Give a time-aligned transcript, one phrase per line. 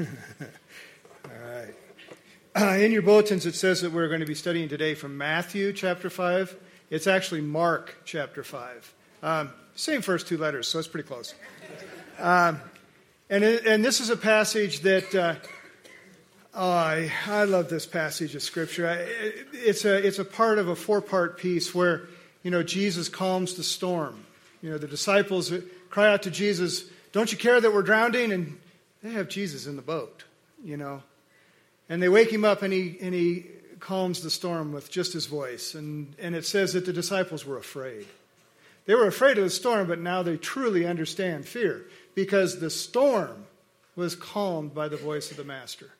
[0.00, 0.06] All
[1.24, 1.74] right.
[2.54, 5.72] Uh, in your bulletins, it says that we're going to be studying today from Matthew
[5.72, 6.56] chapter 5.
[6.90, 8.94] It's actually Mark chapter 5.
[9.22, 11.34] Um, same first two letters, so it's pretty close.
[12.18, 12.60] Um,
[13.28, 15.34] and, it, and this is a passage that uh,
[16.54, 18.88] I, I love this passage of Scripture.
[18.88, 22.08] I, it, it's, a, it's a part of a four part piece where,
[22.42, 24.24] you know, Jesus calms the storm.
[24.62, 25.52] You know, the disciples
[25.90, 28.32] cry out to Jesus, Don't you care that we're drowning?
[28.32, 28.58] And
[29.02, 30.24] they have Jesus in the boat,
[30.62, 31.02] you know.
[31.88, 33.46] And they wake him up and he, and he
[33.80, 35.74] calms the storm with just his voice.
[35.74, 38.06] And, and it says that the disciples were afraid.
[38.86, 41.84] They were afraid of the storm, but now they truly understand fear
[42.14, 43.46] because the storm
[43.94, 45.90] was calmed by the voice of the Master.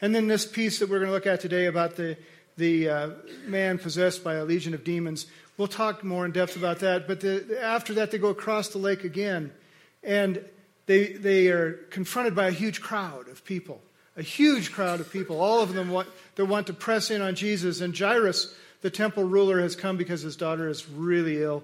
[0.00, 2.16] And then this piece that we're going to look at today about the,
[2.56, 3.10] the uh,
[3.46, 7.06] man possessed by a legion of demons, we'll talk more in depth about that.
[7.06, 9.52] But the, after that, they go across the lake again,
[10.02, 10.44] and
[10.90, 13.80] they, they are confronted by a huge crowd of people.
[14.16, 15.40] A huge crowd of people.
[15.40, 17.80] All of them want, they want to press in on Jesus.
[17.80, 21.62] And Jairus, the temple ruler, has come because his daughter is really ill.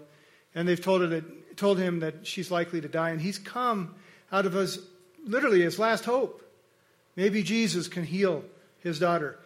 [0.54, 3.96] And they've told her that told him that she's likely to die, and he's come
[4.30, 4.78] out of his
[5.24, 6.48] literally his last hope.
[7.16, 8.44] Maybe Jesus can heal
[8.78, 9.40] his daughter.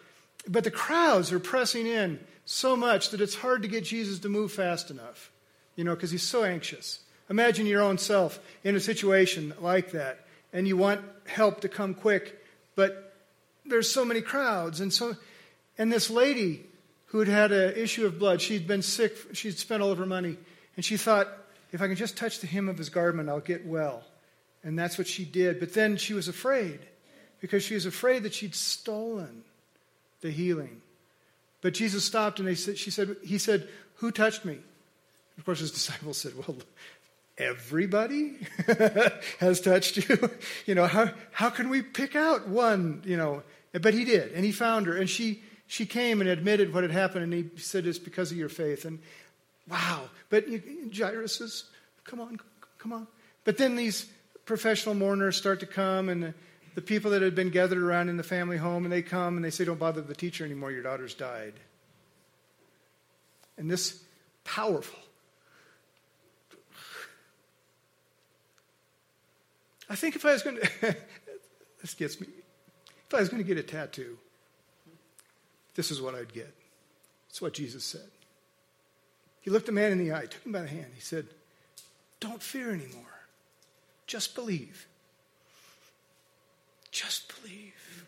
[0.47, 4.29] But the crowds are pressing in so much that it's hard to get Jesus to
[4.29, 5.31] move fast enough,
[5.75, 6.99] you know, because he's so anxious.
[7.31, 11.93] Imagine your own self in a situation like that, and you want help to come
[11.93, 12.37] quick,
[12.75, 13.15] but
[13.65, 15.15] there's so many crowds, and so,
[15.77, 16.65] and this lady
[17.05, 20.05] who had had an issue of blood, she'd been sick, she'd spent all of her
[20.05, 20.37] money,
[20.75, 21.29] and she thought,
[21.71, 24.03] if I can just touch the hem of his garment, I'll get well.
[24.61, 25.57] And that's what she did.
[25.57, 26.79] But then she was afraid
[27.39, 29.43] because she was afraid that she'd stolen
[30.19, 30.81] the healing.
[31.61, 34.59] But Jesus stopped and said, she said, he said, Who touched me?
[35.37, 36.57] Of course, his disciples said, Well,
[37.37, 38.37] everybody
[39.39, 40.29] has touched you.
[40.65, 43.01] you know, how, how can we pick out one?
[43.05, 43.43] You know,
[43.73, 46.91] but he did, and he found her, and she she came and admitted what had
[46.91, 48.85] happened, and he said, It's because of your faith.
[48.85, 48.99] And
[49.71, 50.09] Wow.
[50.29, 50.61] But you,
[50.95, 51.65] Jairus says,
[52.03, 52.39] come on,
[52.77, 53.07] come on.
[53.43, 54.05] But then these
[54.45, 56.33] professional mourners start to come, and the,
[56.75, 59.45] the people that had been gathered around in the family home, and they come and
[59.45, 61.53] they say, Don't bother the teacher anymore, your daughter's died.
[63.57, 64.03] And this
[64.43, 64.99] powerful,
[69.91, 70.95] I think if I was going to,
[71.81, 72.27] this gets me,
[73.07, 74.17] if I was going to get a tattoo,
[75.75, 76.55] this is what I'd get.
[77.29, 78.09] It's what Jesus said.
[79.41, 80.87] He looked the man in the eye, took him by the hand.
[80.95, 81.27] He said,
[82.21, 83.03] Don't fear anymore.
[84.07, 84.87] Just believe.
[86.91, 88.05] Just believe.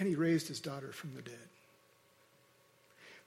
[0.00, 1.48] And he raised his daughter from the dead.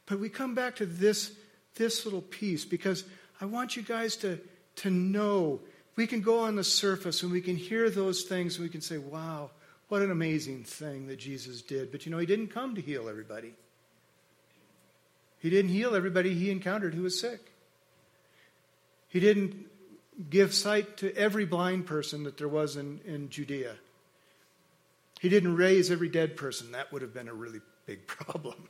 [0.08, 1.32] But we come back to this,
[1.76, 3.06] this little piece because
[3.40, 4.40] I want you guys to,
[4.78, 5.62] to know
[6.00, 8.80] we can go on the surface and we can hear those things and we can
[8.80, 9.50] say, wow,
[9.90, 11.92] what an amazing thing that Jesus did.
[11.92, 13.54] But you know, he didn't come to heal everybody.
[15.40, 17.52] He didn't heal everybody he encountered who was sick.
[19.10, 19.66] He didn't
[20.30, 23.76] give sight to every blind person that there was in, in Judea.
[25.20, 26.72] He didn't raise every dead person.
[26.72, 28.70] That would have been a really big problem.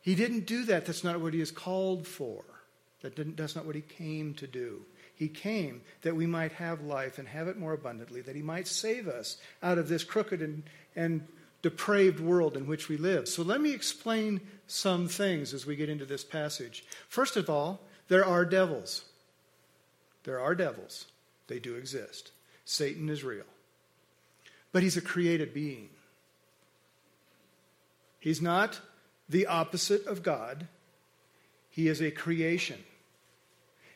[0.00, 0.86] He didn't do that.
[0.86, 2.44] That's not what he is called for.
[3.02, 4.82] That that's not what he came to do.
[5.14, 8.66] He came that we might have life and have it more abundantly, that he might
[8.66, 10.64] save us out of this crooked and,
[10.96, 11.26] and
[11.62, 13.28] depraved world in which we live.
[13.28, 16.84] So let me explain some things as we get into this passage.
[17.08, 19.04] First of all, there are devils.
[20.24, 21.06] There are devils.
[21.46, 22.32] They do exist.
[22.64, 23.44] Satan is real.
[24.72, 25.90] But he's a created being.
[28.18, 28.80] He's not
[29.28, 30.66] the opposite of God,
[31.70, 32.82] he is a creation.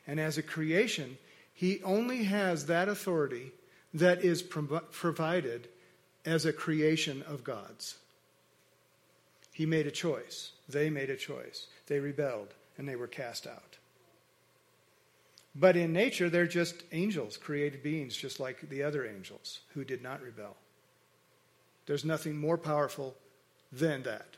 [0.08, 1.18] And as a creation,
[1.54, 3.52] he only has that authority
[3.94, 5.68] that is provided
[6.24, 7.98] as a creation of God's.
[9.52, 10.52] He made a choice.
[10.68, 11.66] They made a choice.
[11.86, 13.76] They rebelled and they were cast out.
[15.54, 20.02] But in nature, they're just angels, created beings, just like the other angels who did
[20.02, 20.56] not rebel.
[21.86, 23.16] There's nothing more powerful
[23.72, 24.36] than that.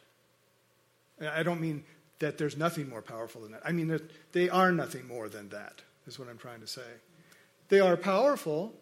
[1.21, 1.85] I don't mean
[2.21, 3.63] that there's nothing more powerful than that.
[3.65, 4.01] I mean
[4.33, 6.83] they are nothing more than that, is what I'm trying to say.
[7.69, 8.73] They are powerful,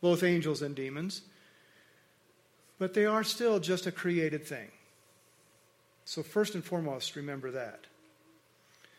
[0.00, 1.22] both angels and demons,
[2.78, 4.68] but they are still just a created thing.
[6.04, 7.86] So, first and foremost, remember that.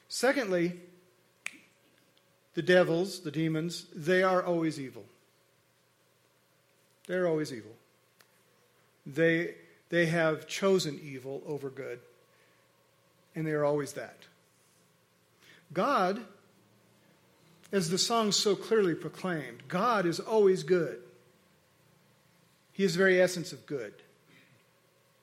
[0.08, 0.80] Secondly,
[2.54, 5.04] the devils, the demons, they are always evil.
[7.08, 7.74] They're always evil.
[9.06, 9.56] They,
[9.90, 12.00] they have chosen evil over good,
[13.36, 14.18] and they are always that.
[15.74, 16.22] God,
[17.72, 21.00] as the song so clearly proclaimed, God is always good.
[22.72, 23.94] He is the very essence of good.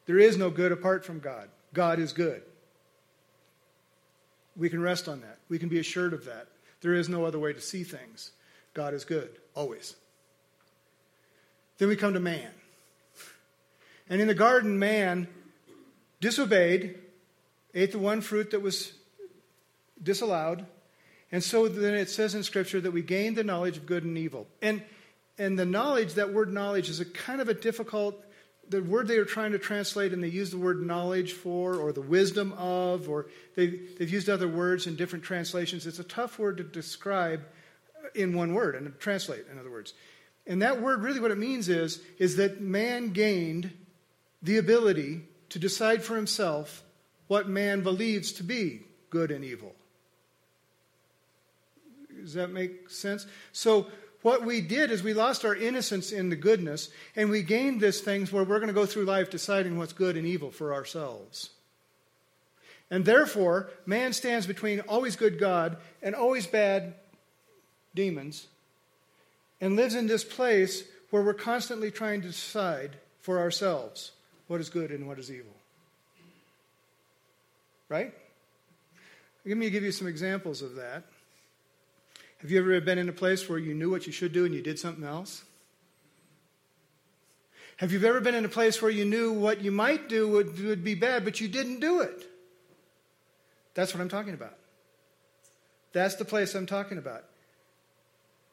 [0.06, 1.48] There is no good apart from God.
[1.72, 2.42] God is good.
[4.56, 5.38] We can rest on that.
[5.48, 6.48] We can be assured of that.
[6.80, 8.32] There is no other way to see things.
[8.74, 9.94] God is good, always.
[11.78, 12.50] Then we come to man.
[14.08, 15.28] And in the garden, man
[16.20, 16.98] disobeyed,
[17.74, 18.92] ate the one fruit that was
[20.02, 20.66] disallowed.
[21.32, 24.18] And so then it says in Scripture that we gained the knowledge of good and
[24.18, 24.48] evil.
[24.60, 24.82] And,
[25.38, 28.20] and the knowledge, that word knowledge, is a kind of a difficult,
[28.68, 31.92] the word they are trying to translate, and they use the word knowledge for, or
[31.92, 33.66] the wisdom of, or they,
[33.98, 35.86] they've used other words in different translations.
[35.86, 37.42] It's a tough word to describe
[38.14, 39.94] in one word and translate, in other words.
[40.46, 43.70] And that word, really, what it means is, is that man gained
[44.42, 46.82] the ability to decide for himself
[47.30, 49.72] what man believes to be good and evil.
[52.20, 53.24] Does that make sense?
[53.52, 53.86] So,
[54.22, 58.00] what we did is we lost our innocence in the goodness, and we gained this
[58.00, 61.50] things where we're going to go through life deciding what's good and evil for ourselves.
[62.90, 66.94] And therefore, man stands between always good God and always bad
[67.94, 68.48] demons,
[69.60, 74.10] and lives in this place where we're constantly trying to decide for ourselves
[74.48, 75.59] what is good and what is evil.
[77.90, 78.14] Right?
[79.44, 81.04] Let me give you some examples of that.
[82.38, 84.54] Have you ever been in a place where you knew what you should do and
[84.54, 85.44] you did something else?
[87.76, 90.62] Have you ever been in a place where you knew what you might do would,
[90.64, 92.26] would be bad, but you didn't do it?
[93.74, 94.56] That's what I'm talking about.
[95.92, 97.24] That's the place I'm talking about.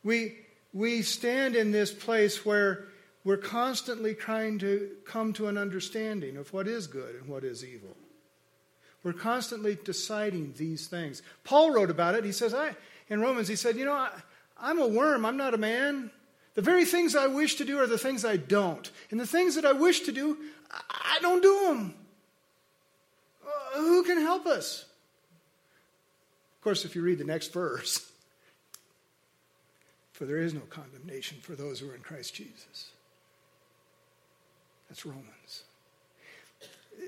[0.03, 0.37] We,
[0.73, 2.85] we stand in this place where
[3.23, 7.63] we're constantly trying to come to an understanding of what is good and what is
[7.63, 7.95] evil.
[9.07, 11.21] We're constantly deciding these things.
[11.45, 12.25] Paul wrote about it.
[12.25, 12.75] He says, I,
[13.07, 14.09] in Romans, he said, You know, I,
[14.59, 16.11] I'm a worm, I'm not a man.
[16.55, 18.91] The very things I wish to do are the things I don't.
[19.09, 20.37] And the things that I wish to do,
[20.69, 21.95] I don't do them.
[23.45, 24.83] Uh, who can help us?
[26.57, 28.11] Of course, if you read the next verse,
[30.11, 32.91] for there is no condemnation for those who are in Christ Jesus.
[34.89, 35.63] That's Romans.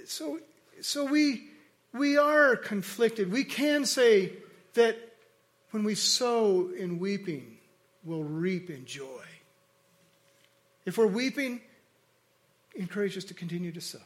[0.06, 0.40] So,
[0.80, 1.50] so we,
[1.94, 3.32] we are conflicted.
[3.32, 4.34] We can say
[4.74, 4.98] that
[5.72, 7.58] when we sow in weeping,
[8.04, 9.24] we'll reap in joy.
[10.86, 11.62] If we're weeping,
[12.76, 14.00] encourage us to continue to sow.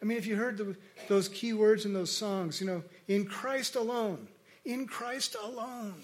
[0.00, 0.76] I mean, if you heard the,
[1.08, 4.26] those key words in those songs, you know, in Christ alone,
[4.64, 6.02] in Christ alone.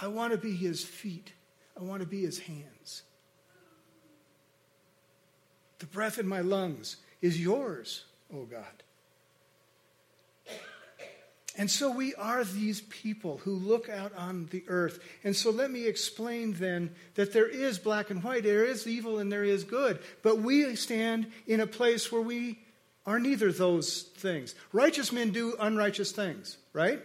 [0.00, 1.32] I want to be his feet.
[1.78, 2.71] I want to be his hands.
[5.82, 8.84] The breath in my lungs is yours, oh God.
[11.58, 15.00] And so we are these people who look out on the earth.
[15.24, 19.18] And so let me explain then that there is black and white, there is evil
[19.18, 19.98] and there is good.
[20.22, 22.60] But we stand in a place where we
[23.04, 24.54] are neither those things.
[24.72, 27.02] Righteous men do unrighteous things, right?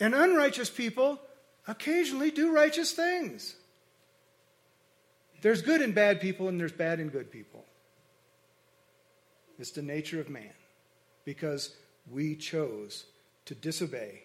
[0.00, 1.20] And unrighteous people
[1.68, 3.56] occasionally do righteous things.
[5.40, 7.64] There's good and bad people, and there's bad and good people.
[9.58, 10.52] It's the nature of man
[11.24, 11.74] because
[12.10, 13.04] we chose
[13.44, 14.22] to disobey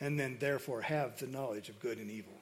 [0.00, 2.32] and then therefore have the knowledge of good and evil.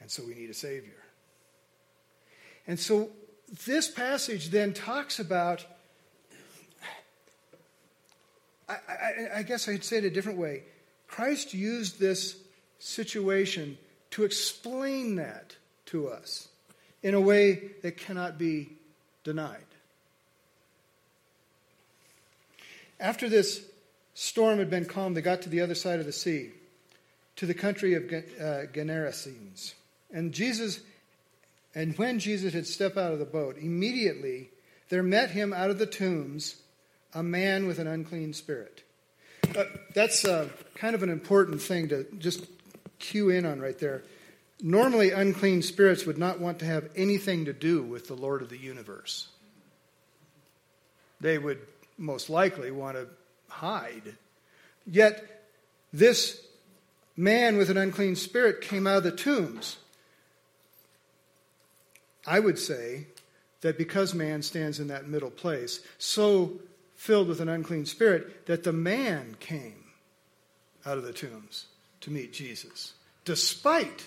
[0.00, 1.02] And so we need a Savior.
[2.66, 3.10] And so
[3.64, 5.64] this passage then talks about,
[8.68, 10.64] I, I, I, guess I'd say it a different way.
[11.06, 12.36] Christ used this
[12.78, 13.78] situation
[14.10, 15.56] to explain that
[15.86, 16.48] to us
[17.02, 18.70] in a way that cannot be
[19.24, 19.58] denied.
[22.98, 23.62] After this
[24.14, 26.50] storm had been calmed, they got to the other side of the sea,
[27.36, 29.74] to the country of uh, Generasenes.
[30.12, 30.80] And Jesus
[31.76, 34.48] and when Jesus had stepped out of the boat, immediately
[34.88, 36.56] there met him out of the tombs
[37.12, 38.82] a man with an unclean spirit.
[39.54, 39.64] Uh,
[39.94, 42.46] that's uh, kind of an important thing to just
[42.98, 44.02] cue in on right there.
[44.62, 48.48] Normally, unclean spirits would not want to have anything to do with the Lord of
[48.48, 49.28] the universe.
[51.20, 51.60] They would
[51.98, 53.08] most likely want to
[53.48, 54.16] hide.
[54.86, 55.44] Yet,
[55.92, 56.40] this
[57.16, 59.76] man with an unclean spirit came out of the tombs.
[62.26, 63.06] I would say
[63.60, 66.60] that because man stands in that middle place, so
[66.94, 69.84] filled with an unclean spirit, that the man came
[70.84, 71.66] out of the tombs
[72.00, 72.94] to meet Jesus,
[73.24, 74.06] despite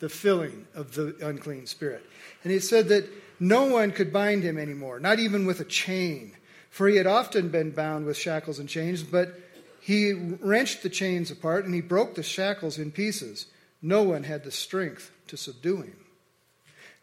[0.00, 2.04] the filling of the unclean spirit.
[2.42, 6.32] And he said that no one could bind him anymore, not even with a chain,
[6.70, 9.38] For he had often been bound with shackles and chains, but
[9.80, 13.46] he wrenched the chains apart and he broke the shackles in pieces.
[13.82, 15.96] No one had the strength to subdue him.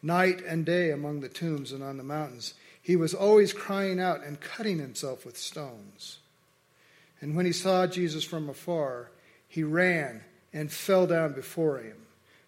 [0.02, 4.24] Night and day among the tombs and on the mountains, he was always crying out
[4.24, 6.20] and cutting himself with stones.
[7.20, 9.12] And when he saw Jesus from afar,
[9.50, 10.24] he ran
[10.54, 11.98] and fell down before him.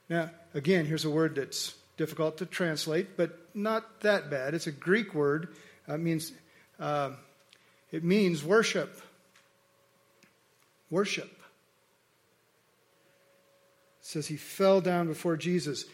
[0.10, 4.54] Now, again, here's a word that's difficult to translate, but not that bad.
[4.54, 5.56] It's a Greek word.
[5.88, 6.32] Uh, it means
[6.80, 7.12] uh,
[7.92, 9.02] it means worship.
[10.90, 11.32] Worship.
[14.00, 15.86] It says he fell down before Jesus.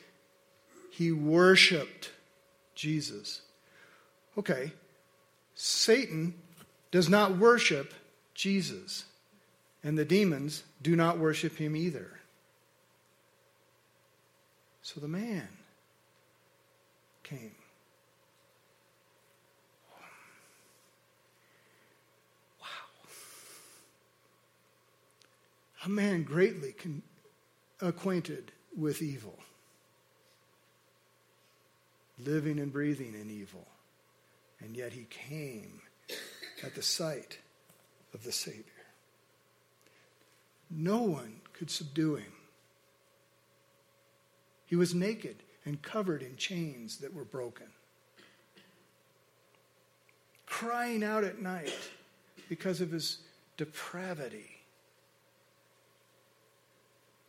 [0.92, 2.12] He worshiped
[2.76, 3.42] Jesus.
[4.38, 4.72] Okay,
[5.56, 6.34] Satan
[6.92, 7.94] does not worship
[8.34, 9.06] Jesus,
[9.84, 12.20] and the demons do not worship him either.
[14.86, 15.48] So the man
[17.24, 17.56] came.
[22.62, 22.68] Wow.
[25.86, 27.02] A man greatly con-
[27.82, 29.40] acquainted with evil,
[32.24, 33.68] living and breathing in evil,
[34.60, 35.82] and yet he came
[36.64, 37.40] at the sight
[38.14, 38.64] of the Savior.
[40.70, 42.35] No one could subdue him.
[44.66, 47.68] He was naked and covered in chains that were broken.
[50.46, 51.74] Crying out at night
[52.50, 53.20] because of his
[53.58, 54.52] depravity.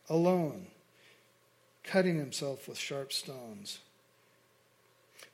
[0.09, 0.69] Alone,
[1.83, 3.81] cutting himself with sharp stones.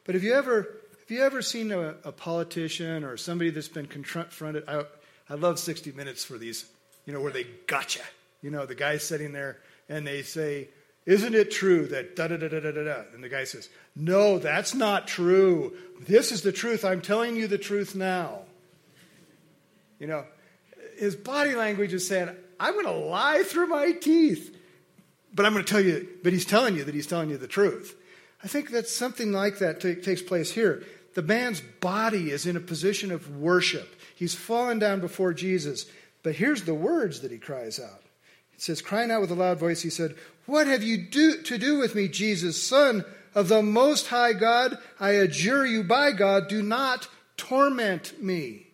[0.05, 3.87] But have you ever, have you ever seen a, a politician or somebody that's been
[3.87, 4.65] confronted?
[4.67, 4.85] I,
[5.29, 6.65] I love 60 Minutes for these,
[7.05, 8.03] you know, where they gotcha.
[8.41, 10.69] You know, the guy's sitting there and they say,
[11.05, 13.03] isn't it true that da da da da da da da?
[13.15, 15.77] And the guy says, No, that's not true.
[16.01, 16.85] This is the truth.
[16.85, 18.43] I'm telling you the truth now.
[19.99, 20.25] You know,
[20.99, 24.57] his body language is saying, I'm going to lie through my teeth.
[25.35, 27.49] But I'm going to tell you, but he's telling you that he's telling you the
[27.49, 27.97] truth.
[28.45, 30.85] I think that something like that t- takes place here.
[31.15, 33.97] The man's body is in a position of worship.
[34.15, 35.87] He's fallen down before Jesus.
[36.23, 38.03] But here's the words that he cries out.
[38.55, 40.15] It says, crying out with a loud voice, he said,
[40.47, 44.79] what have you do, to do with me, Jesus, Son of the Most High God?
[44.99, 48.67] I adjure you by God, do not torment me.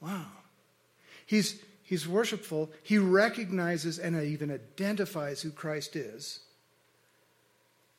[0.00, 0.26] Wow.
[1.26, 2.70] He's, he's worshipful.
[2.82, 6.40] He recognizes and even identifies who Christ is.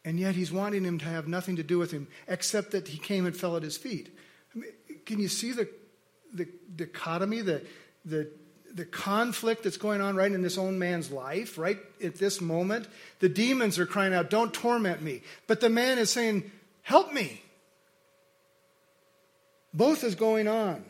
[0.06, 2.98] And yet he's wanting him to have nothing to do with him except that he
[2.98, 4.16] came and fell at his feet.
[4.54, 4.72] I mean,
[5.06, 5.70] can you see the,
[6.34, 7.66] the dichotomy, the,
[8.04, 8.30] the
[8.74, 12.88] the conflict that's going on right in this own man's life, right at this moment.
[13.20, 15.22] The demons are crying out, Don't torment me.
[15.48, 16.52] But the man is saying,
[16.82, 17.42] Help me.
[19.74, 20.84] Both is going on.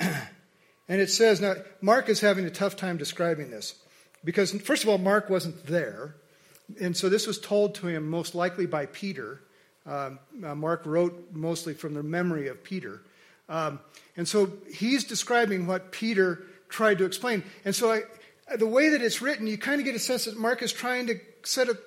[0.00, 3.76] and it says, now, Mark is having a tough time describing this
[4.24, 6.16] because, first of all, Mark wasn't there.
[6.80, 9.42] And so this was told to him most likely by Peter.
[9.86, 13.02] Um, uh, Mark wrote mostly from the memory of Peter.
[13.48, 13.80] Um,
[14.16, 17.44] and so he's describing what Peter tried to explain.
[17.64, 18.02] And so I,
[18.56, 21.06] the way that it's written, you kind of get a sense that Mark is trying
[21.08, 21.78] to set, a,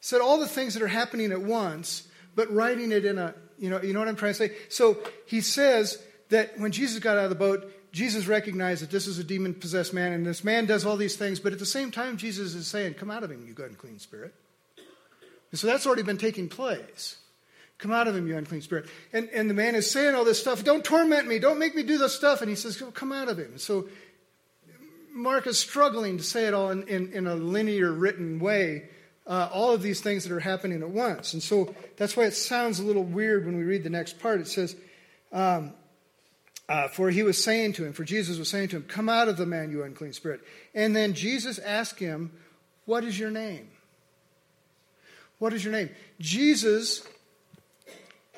[0.00, 3.70] set all the things that are happening at once, but writing it in a, you
[3.70, 4.52] know, you know what I'm trying to say?
[4.68, 9.06] So he says that when Jesus got out of the boat, Jesus recognized that this
[9.06, 11.66] is a demon possessed man, and this man does all these things, but at the
[11.66, 14.32] same time, Jesus is saying, Come out of him, you good and clean spirit.
[15.50, 17.16] And so that's already been taking place.
[17.80, 18.86] Come out of him, you unclean spirit.
[19.12, 20.62] And, and the man is saying all this stuff.
[20.62, 21.38] Don't torment me.
[21.38, 22.42] Don't make me do this stuff.
[22.42, 23.58] And he says, Come out of him.
[23.58, 23.88] So
[25.12, 28.88] Mark is struggling to say it all in, in, in a linear, written way.
[29.26, 31.34] Uh, all of these things that are happening at once.
[31.34, 34.40] And so that's why it sounds a little weird when we read the next part.
[34.40, 34.76] It says,
[35.32, 35.72] um,
[36.68, 39.28] uh, For he was saying to him, for Jesus was saying to him, Come out
[39.28, 40.40] of the man, you unclean spirit.
[40.74, 42.32] And then Jesus asked him,
[42.84, 43.68] What is your name?
[45.38, 45.90] What is your name?
[46.18, 47.06] Jesus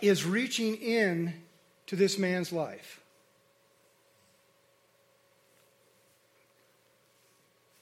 [0.02, 1.32] is reaching in
[1.86, 3.00] to this man's life.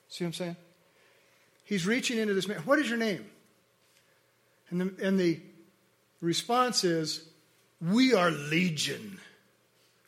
[0.08, 0.56] See what I'm saying?
[1.64, 2.58] He's reaching into this man.
[2.58, 3.24] What is your name?
[4.68, 5.40] And the, and the
[6.20, 7.28] response is,
[7.80, 9.18] We are legion,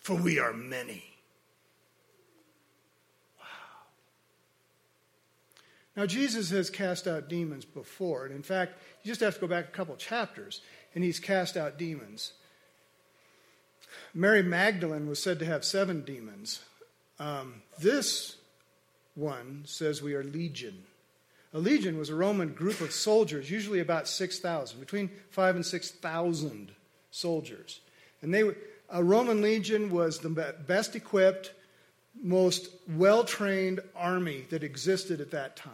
[0.00, 1.04] for we are many.
[3.38, 3.44] Wow.
[5.96, 8.26] Now, Jesus has cast out demons before.
[8.26, 10.60] And in fact, you just have to go back a couple chapters
[10.94, 12.32] and he's cast out demons.
[14.14, 16.60] Mary Magdalene was said to have seven demons.
[17.18, 18.36] Um, this
[19.14, 20.84] one says we are legion.
[21.54, 26.72] A legion was a Roman group of soldiers, usually about 6,000, between 5 and 6,000
[27.10, 27.80] soldiers.
[28.22, 28.42] And they,
[28.88, 31.52] a Roman legion was the best equipped,
[32.22, 35.72] most well trained army that existed at that time.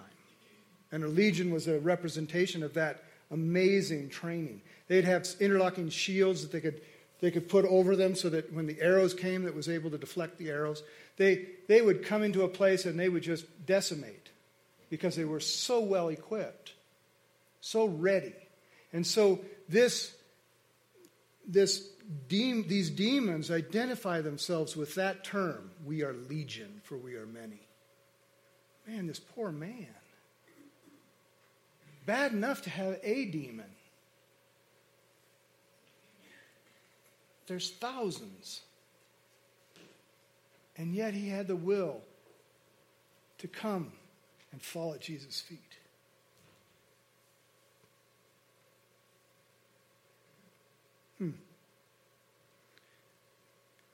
[0.91, 4.63] And a legion was a representation of that amazing training.
[4.89, 6.81] They'd have interlocking shields that they could,
[7.21, 9.99] they could put over them so that when the arrows came, that was able to
[9.99, 10.83] deflect the arrows.
[11.17, 14.31] They, they would come into a place and they would just decimate
[14.91, 16.73] because they were so well equipped,
[17.61, 18.35] so ready.
[18.93, 20.15] And so this,
[21.47, 21.87] this
[22.29, 27.61] de- these demons identify themselves with that term we are legion, for we are many.
[28.87, 29.87] Man, this poor man.
[32.07, 33.67] Bad enough to have a demon.
[37.49, 38.61] There's thousands.
[40.77, 42.03] And yet he had the will
[43.39, 43.91] to come
[44.53, 45.59] and fall at Jesus' feet.
[51.19, 51.31] Hmm.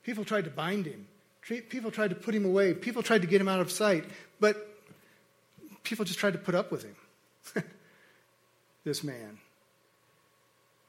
[0.03, 1.07] People tried to bind him.
[1.43, 2.75] People tried to put him away.
[2.75, 4.05] People tried to get him out of sight.
[4.41, 4.57] But
[5.85, 6.97] people just tried to put up with him.
[8.85, 9.39] this man.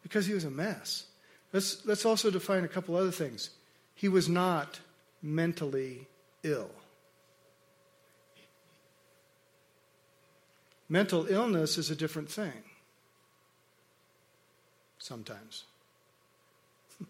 [0.02, 1.06] Because he was a mess.
[1.56, 3.50] Let's, let's also define a couple other things.
[3.94, 4.82] He was not
[5.22, 6.06] mentally
[6.44, 6.70] ill.
[10.90, 12.62] Mental illness is a different thing.
[15.00, 15.64] Sometimes.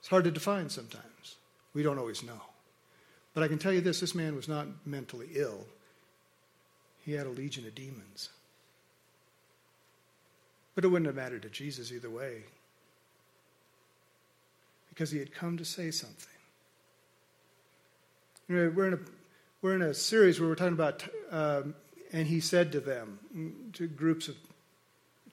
[0.00, 1.36] It's hard to define sometimes.
[1.72, 2.42] We don't always know.
[3.32, 5.64] But I can tell you this this man was not mentally ill,
[7.06, 8.28] he had a legion of demons.
[10.74, 12.44] But it wouldn't have mattered to Jesus either way
[14.96, 16.32] because he had come to say something.
[18.48, 18.98] You know, we're, in a,
[19.60, 21.74] we're in a series where we're talking about, um,
[22.14, 23.18] and he said to them,
[23.74, 24.36] to groups of,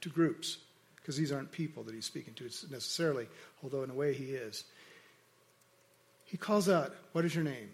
[0.02, 0.58] to groups,
[0.98, 3.30] because these aren't people that he's speaking to necessarily,
[3.64, 4.66] although in a way he is.
[6.26, 7.70] He calls out, What is your name?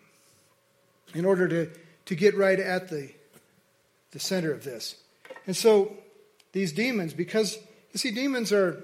[1.15, 1.71] In order to,
[2.05, 3.09] to get right at the,
[4.11, 4.95] the center of this.
[5.47, 5.93] And so
[6.51, 7.57] these demons, because
[7.93, 8.83] you see, demons are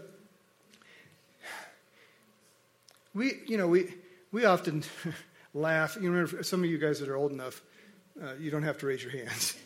[3.16, 3.92] we, you know, we
[4.32, 4.84] we often
[5.56, 5.98] laugh.
[6.00, 7.64] You remember some of you guys that are old enough,
[8.22, 9.58] uh, you don't have to raise your hands.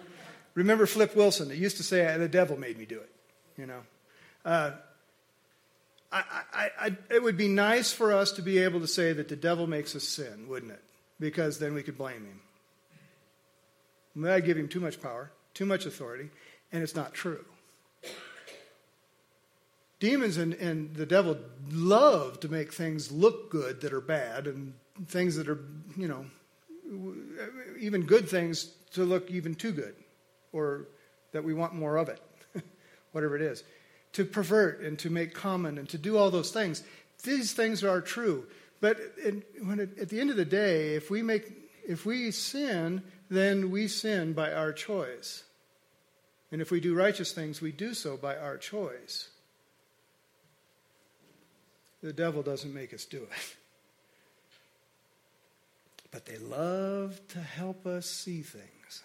[0.54, 1.48] remember Flip Wilson?
[1.48, 3.10] That used to say, "The devil made me do it."
[3.56, 3.80] You know,
[4.44, 4.72] uh,
[6.12, 9.28] I, I, I, it would be nice for us to be able to say that
[9.28, 10.82] the devil makes us sin, wouldn't it?
[11.18, 12.40] Because then we could blame him.
[14.26, 16.30] I give him too much power, too much authority,
[16.72, 17.44] and it's not true.
[20.00, 21.36] Demons and, and the devil
[21.72, 24.74] love to make things look good that are bad and
[25.06, 25.58] things that are,
[25.96, 26.26] you know,
[27.78, 29.94] even good things to look even too good
[30.52, 30.86] or
[31.32, 32.22] that we want more of it,
[33.12, 33.64] whatever it is
[34.12, 36.82] to pervert and to make common and to do all those things.
[37.22, 38.46] These things are true.
[38.80, 38.98] But
[39.62, 41.44] when it, at the end of the day, if we, make,
[41.86, 45.44] if we sin, then we sin by our choice.
[46.50, 49.28] And if we do righteous things, we do so by our choice.
[52.02, 53.56] The devil doesn't make us do it.
[56.10, 59.02] But they love to help us see things.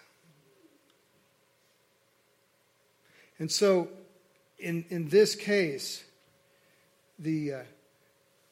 [3.39, 3.89] And so
[4.59, 6.03] in, in this case,
[7.19, 7.59] the, uh,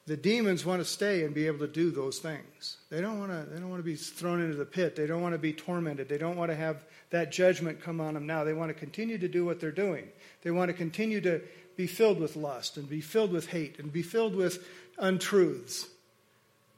[0.05, 2.77] the demons want to stay and be able to do those things.
[2.89, 3.49] They don't want to.
[3.49, 4.95] They don't want to be thrown into the pit.
[4.95, 6.09] They don't want to be tormented.
[6.09, 8.43] They don't want to have that judgment come on them now.
[8.43, 10.09] They want to continue to do what they're doing.
[10.41, 11.41] They want to continue to
[11.75, 14.65] be filled with lust and be filled with hate and be filled with
[14.97, 15.87] untruths,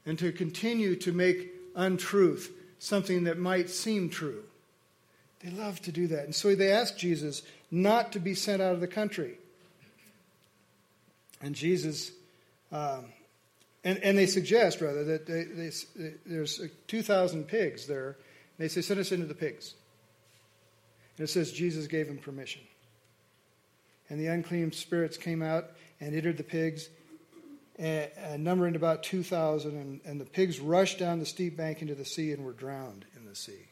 [0.06, 4.42] and to continue to make untruth something that might seem true.
[5.42, 6.24] They love to do that.
[6.24, 9.38] And so they ask Jesus not to be sent out of the country.
[11.42, 12.12] And Jesus,
[12.72, 13.06] um,
[13.82, 15.70] and, and they suggest, rather, that they, they,
[16.24, 18.08] there's 2,000 pigs there.
[18.08, 18.16] And
[18.58, 19.74] They say, send us into the pigs.
[21.18, 22.62] And it says Jesus gave them permission.
[24.14, 26.88] And the unclean spirits came out and entered the pigs,
[27.76, 29.72] and, and numbering about 2,000.
[29.72, 33.06] And, and the pigs rushed down the steep bank into the sea and were drowned
[33.16, 33.66] in the sea.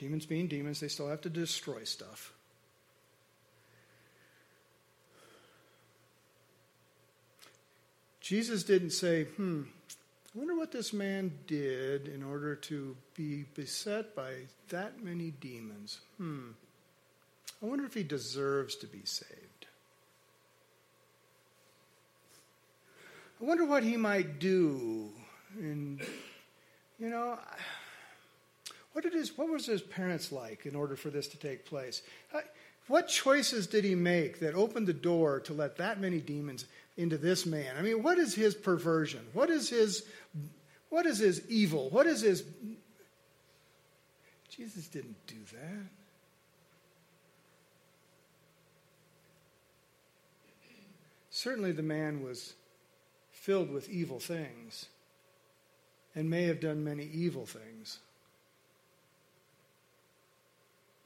[0.00, 2.32] Demons being demons, they still have to destroy stuff.
[8.20, 9.62] Jesus didn't say, hmm,
[10.38, 14.34] I wonder what this man did in order to be beset by
[14.68, 15.98] that many demons.
[16.16, 16.50] Hmm.
[17.60, 19.66] I wonder if he deserves to be saved.
[23.42, 25.10] I wonder what he might do.
[25.56, 26.06] And,
[27.00, 27.36] you know,
[28.92, 32.02] what, did his, what was his parents like in order for this to take place?
[32.88, 36.64] What choices did he make that opened the door to let that many demons
[36.96, 37.76] into this man?
[37.78, 39.20] I mean, what is his perversion?
[39.32, 40.04] What is his
[40.90, 41.90] what is his evil?
[41.90, 42.44] What is his
[44.58, 45.86] Jesus didn't do that.
[51.30, 52.54] Certainly the man was
[53.30, 54.86] filled with evil things
[56.16, 58.00] and may have done many evil things.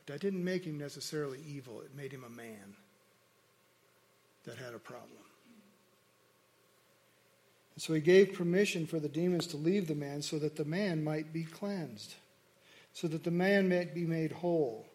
[0.04, 2.74] But that didn't make him necessarily evil, it made him a man
[4.44, 5.10] that had a problem.
[7.74, 10.64] And so he gave permission for the demons to leave the man so that the
[10.64, 12.14] man might be cleansed,
[12.92, 14.86] so that the man might be made whole,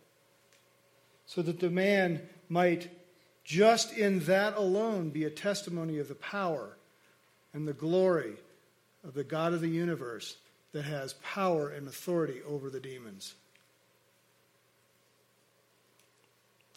[1.26, 2.90] so that the man might,
[3.44, 6.78] just in that alone, be a testimony of the power
[7.54, 8.36] and the glory
[9.06, 10.36] of the God of the universe
[10.74, 13.36] that has power and authority over the demons.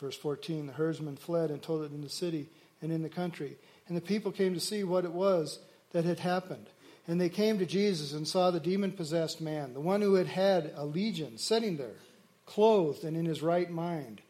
[0.00, 2.48] Verse 14 The herdsmen fled and told it in the city
[2.82, 3.56] and in the country.
[3.86, 5.58] And the people came to see what it was
[5.92, 6.66] that had happened.
[7.06, 10.28] And they came to Jesus and saw the demon possessed man, the one who had
[10.28, 11.96] had a legion, sitting there,
[12.46, 14.20] clothed and in his right mind.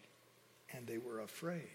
[0.72, 1.68] And they were afraid.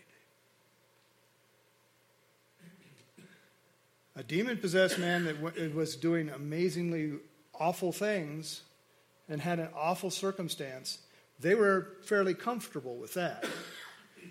[4.16, 7.14] A demon possessed man that was doing amazingly
[7.60, 8.62] awful things
[9.28, 11.00] and had an awful circumstance,
[11.40, 13.46] they were fairly comfortable with that.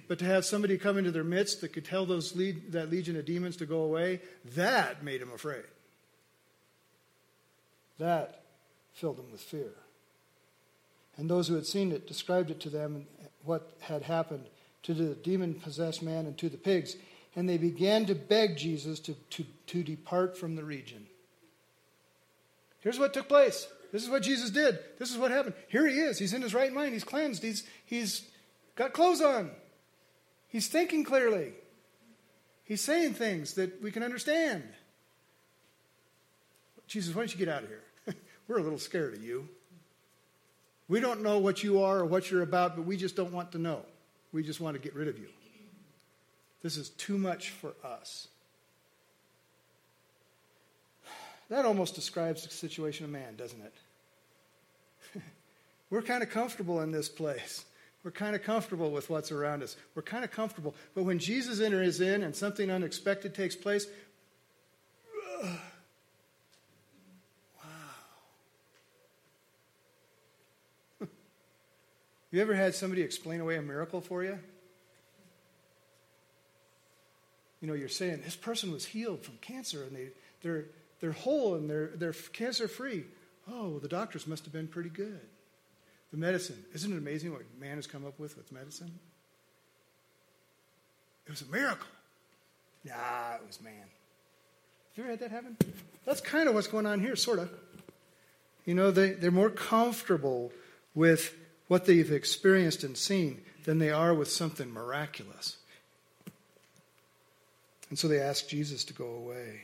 [0.06, 3.16] But to have somebody come into their midst that could tell those lead, that legion
[3.16, 4.20] of demons to go away,
[4.54, 5.64] that made them afraid.
[7.98, 8.42] That
[8.92, 9.72] filled them with fear.
[11.16, 13.06] And those who had seen it described it to them
[13.44, 14.46] what had happened
[14.82, 16.96] to the demon possessed man and to the pigs.
[17.36, 21.06] And they began to beg Jesus to, to, to depart from the region.
[22.80, 23.66] Here's what took place.
[23.92, 24.78] This is what Jesus did.
[24.98, 25.54] This is what happened.
[25.68, 26.18] Here he is.
[26.18, 26.92] He's in his right mind.
[26.92, 27.42] He's cleansed.
[27.42, 28.28] He's, he's
[28.76, 29.50] got clothes on.
[30.54, 31.50] He's thinking clearly.
[32.62, 34.62] He's saying things that we can understand.
[36.86, 37.82] Jesus, why don't you get out of here?
[38.46, 39.48] We're a little scared of you.
[40.86, 43.50] We don't know what you are or what you're about, but we just don't want
[43.50, 43.80] to know.
[44.32, 45.26] We just want to get rid of you.
[46.62, 48.28] This is too much for us.
[51.48, 53.60] That almost describes the situation of man, doesn't
[55.14, 55.20] it?
[55.90, 57.64] We're kind of comfortable in this place.
[58.04, 59.76] We're kind of comfortable with what's around us.
[59.94, 60.74] We're kind of comfortable.
[60.94, 63.86] But when Jesus enters in and something unexpected takes place,
[65.42, 65.58] wow.
[72.30, 74.38] you ever had somebody explain away a miracle for you?
[77.62, 80.08] You know, you're saying this person was healed from cancer and they,
[80.42, 80.66] they're,
[81.00, 83.06] they're whole and they're, they're cancer free.
[83.50, 85.22] Oh, the doctors must have been pretty good.
[86.14, 86.64] The medicine.
[86.72, 89.00] Isn't it amazing what man has come up with with medicine?
[91.26, 91.88] It was a miracle.
[92.84, 93.72] Nah, it was man.
[93.74, 93.88] Have
[94.94, 95.56] you ever had that happen?
[96.06, 97.50] That's kind of what's going on here, sort of.
[98.64, 100.52] You know, they, they're more comfortable
[100.94, 101.34] with
[101.66, 105.56] what they've experienced and seen than they are with something miraculous.
[107.90, 109.62] And so they ask Jesus to go away.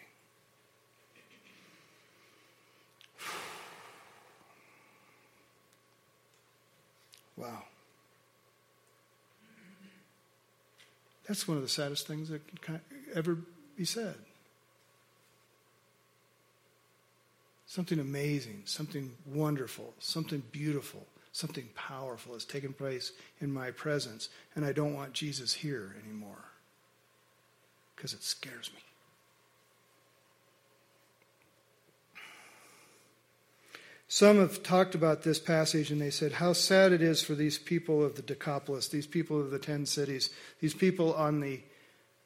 [7.41, 7.63] Wow.
[11.31, 12.81] That's one of the saddest things that can
[13.15, 13.39] ever
[13.77, 14.17] be said.
[17.67, 24.65] Something amazing, something wonderful, something beautiful, something powerful has taken place in my presence, and
[24.65, 26.47] I don't want Jesus here anymore
[27.95, 28.81] because it scares me.
[34.13, 37.59] Some have talked about this passage and they said how sad it is for these
[37.59, 41.61] people of the Decapolis, these people of the ten cities, these people on the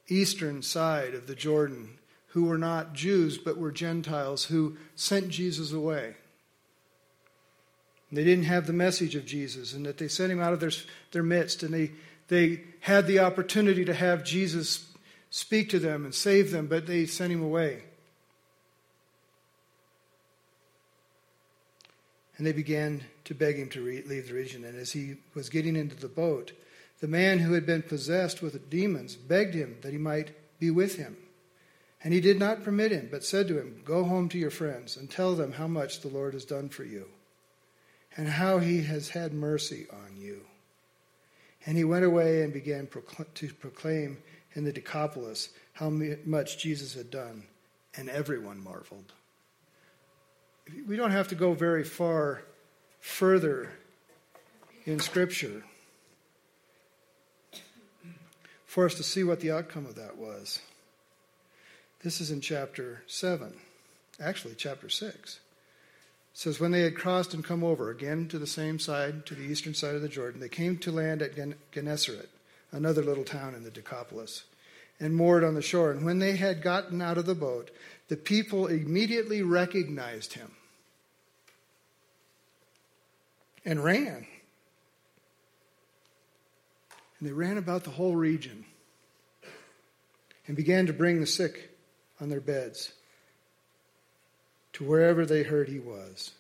[0.09, 5.73] eastern side of the Jordan who were not Jews but were Gentiles who sent Jesus
[5.73, 6.15] away.
[8.11, 10.73] They didn't have the message of Jesus and that they sent him out of their,
[11.13, 11.91] their midst and they,
[12.29, 14.91] they had the opportunity to have Jesus
[15.29, 17.83] speak to them and save them, but they sent him away.
[22.37, 24.65] And they began to beg him to re- leave the region.
[24.65, 26.53] And as he was getting into the boat,
[27.01, 30.97] the man who had been possessed with demons begged him that he might be with
[30.97, 31.17] him.
[32.03, 34.97] And he did not permit him, but said to him, Go home to your friends
[34.97, 37.09] and tell them how much the Lord has done for you,
[38.17, 40.43] and how he has had mercy on you.
[41.67, 42.87] And he went away and began
[43.35, 44.19] to proclaim
[44.53, 45.89] in the Decapolis how
[46.27, 47.45] much Jesus had done,
[47.97, 49.13] and everyone marveled
[50.87, 52.43] we don't have to go very far
[53.01, 53.71] further
[54.85, 55.63] in Scripture
[58.67, 60.61] for us to see what the outcome of that was.
[62.03, 63.55] This is in chapter 7,
[64.21, 65.15] actually, chapter 6.
[65.15, 65.41] It
[66.33, 69.45] says, When they had crossed and come over again to the same side, to the
[69.45, 71.37] eastern side of the Jordan, they came to land at
[71.73, 72.29] Gennesaret,
[72.73, 74.45] another little town in the Decapolis,
[74.99, 75.93] and moored on the shore.
[75.93, 77.71] And when they had gotten out of the boat,
[78.09, 80.51] the people immediately recognized him
[83.65, 84.27] and ran
[87.25, 88.67] and they ran about the whole region
[90.47, 91.71] and began to bring the sick
[92.21, 92.93] on their beds
[94.75, 96.33] to wherever they heard he was.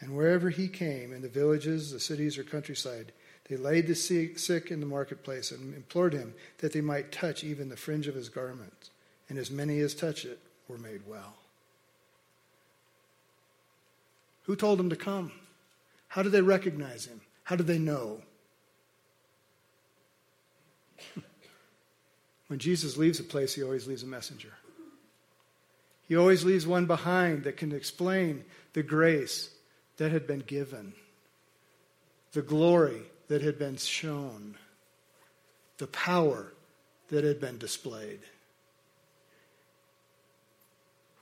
[0.00, 3.12] And wherever he came, in the villages, the cities, or countryside,
[3.48, 7.68] they laid the sick in the marketplace and implored him that they might touch even
[7.70, 8.90] the fringe of his garment.
[9.30, 11.34] And as many as touched it were made well.
[14.44, 15.32] Who told them to come?
[16.08, 17.20] How did they recognize him?
[17.44, 18.22] How did they know?
[22.48, 24.52] When Jesus leaves a place, he always leaves a messenger.
[26.06, 28.44] He always leaves one behind that can explain
[28.74, 29.48] the grace
[29.96, 30.92] that had been given,
[32.32, 34.56] the glory that had been shown,
[35.78, 36.52] the power
[37.08, 38.20] that had been displayed.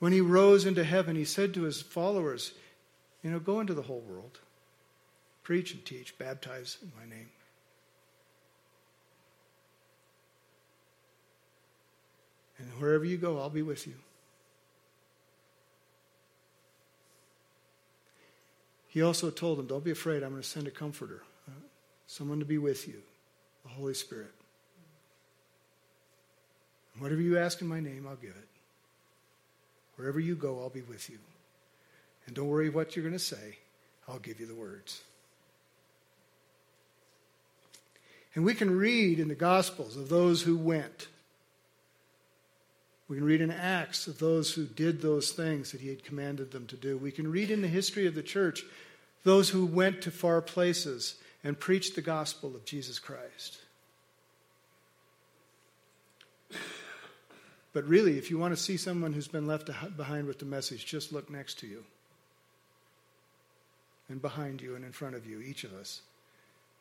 [0.01, 2.53] When he rose into heaven, he said to his followers,
[3.23, 4.41] You know, go into the whole world,
[5.43, 7.29] preach and teach, baptize in my name.
[12.59, 13.95] And wherever you go, I'll be with you.
[18.89, 21.53] He also told them, Don't be afraid, I'm going to send a comforter, uh,
[22.07, 23.03] someone to be with you,
[23.65, 24.33] the Holy Spirit.
[26.99, 28.50] Whatever you ask in my name, I'll give it.
[30.01, 31.19] Wherever you go, I'll be with you.
[32.27, 33.59] And don't worry what you're going to say,
[34.09, 35.03] I'll give you the words.
[38.35, 41.09] And we can read in the Gospels of those who went
[43.11, 46.53] we can read in Acts of those who did those things that he had commanded
[46.53, 46.97] them to do.
[46.97, 48.63] We can read in the history of the church
[49.25, 53.59] those who went to far places and preached the gospel of Jesus Christ.
[57.73, 60.85] But really, if you want to see someone who's been left behind with the message,
[60.85, 61.85] just look next to you.
[64.09, 66.03] And behind you and in front of you, each of us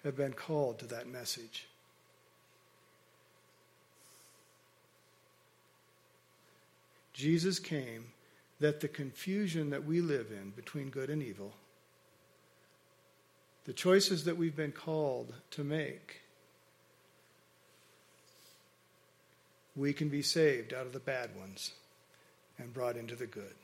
[0.03, 1.67] have been called to that message.
[7.13, 8.05] Jesus came
[8.59, 11.53] that the confusion that we live in between good and evil,
[13.65, 16.21] the choices that we've been called to make,
[19.79, 21.71] we can be saved out of the bad ones
[22.57, 23.55] and brought into the good.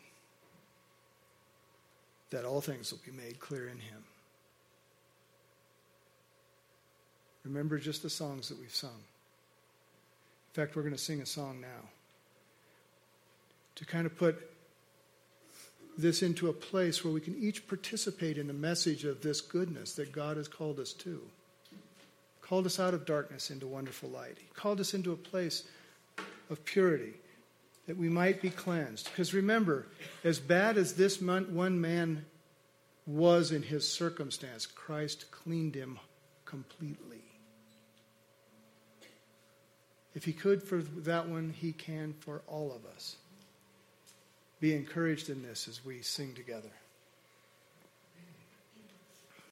[2.29, 4.03] That all things will be made clear in Him.
[7.43, 8.89] Remember just the songs that we've sung.
[8.89, 11.89] In fact, we're going to sing a song now
[13.75, 14.49] to kind of put
[15.97, 19.93] this into a place where we can each participate in the message of this goodness
[19.93, 21.21] that God has called us to.
[22.41, 24.37] Called us out of darkness into wonderful light.
[24.39, 25.63] He called us into a place
[26.49, 27.13] of purity
[27.87, 29.09] that we might be cleansed.
[29.09, 29.87] Because remember,
[30.23, 32.25] as bad as this one man
[33.05, 35.99] was in his circumstance, Christ cleaned him
[36.45, 37.21] completely.
[40.15, 43.17] If he could for that one, he can for all of us.
[44.59, 46.71] Be encouraged in this as we sing together.